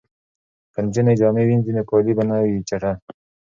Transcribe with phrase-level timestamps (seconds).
[0.73, 2.95] که نجونې جامې وینځي نو کالي به نه وي چټل.